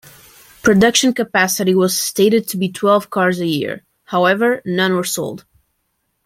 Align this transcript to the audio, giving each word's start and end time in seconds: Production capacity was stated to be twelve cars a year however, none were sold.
Production 0.63 1.13
capacity 1.13 1.75
was 1.75 1.95
stated 1.95 2.47
to 2.47 2.57
be 2.57 2.69
twelve 2.71 3.11
cars 3.11 3.39
a 3.39 3.45
year 3.45 3.83
however, 4.05 4.63
none 4.65 4.95
were 4.95 5.03
sold. 5.03 5.45